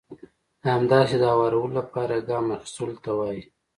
همداسې 0.71 1.15
د 1.19 1.23
هوارولو 1.33 1.75
لپاره 1.79 2.13
يې 2.17 2.25
ګام 2.29 2.45
اخيستلو 2.57 2.95
ته 3.03 3.11
وایي. 3.17 3.43